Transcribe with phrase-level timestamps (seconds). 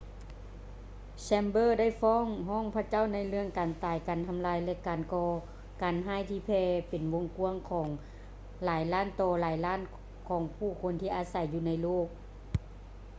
[1.21, 5.29] ແຊມເບີ chamber ໄດ້ຟ້ອງຮ້ອງພະເຈົ້າ ໃນເລື່ອງ ການຕາຍ ການທຳລາຍ ແລະ ການກໍ່
[5.81, 7.87] ການຮ້າຍ ທີ່ແຜ່ເປັນວົງກ້ວາງ ຂອງ
[8.63, 9.81] ຫຼາຍລ້ານຕໍ່ຫຼາຍລ້ານ
[10.29, 12.05] ຂອງຜູ້ຄົນທີ່ອາໄສຢູ່ໃນໂລກ.